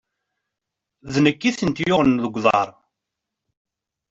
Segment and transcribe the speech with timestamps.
[1.13, 2.67] D nekk i tent-yuɣen g uḍaṛ.